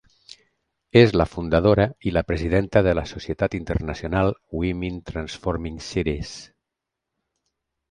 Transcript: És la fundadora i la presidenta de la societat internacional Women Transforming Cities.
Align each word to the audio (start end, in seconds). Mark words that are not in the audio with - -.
És 1.01 1.11
la 1.21 1.27
fundadora 1.33 1.85
i 2.11 2.13
la 2.15 2.23
presidenta 2.29 2.83
de 2.87 2.95
la 3.01 3.03
societat 3.13 3.59
internacional 3.59 4.35
Women 4.63 4.99
Transforming 5.13 5.81
Cities. 5.93 6.35